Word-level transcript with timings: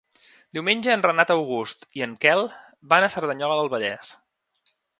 Diumenge 0.57 0.93
en 0.93 1.03
Renat 1.05 1.33
August 1.33 1.85
i 1.99 2.03
en 2.07 2.17
Quel 2.25 2.43
van 2.95 3.07
a 3.09 3.13
Cerdanyola 3.17 3.61
del 3.61 3.73
Vallès. 3.75 4.11